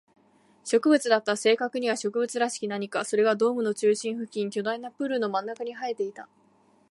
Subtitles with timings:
[0.63, 1.37] 植物だった。
[1.37, 3.05] 正確には植物らしき何か。
[3.05, 6.27] それがドームの中心付近、巨大なプールの真ん中に生えていた。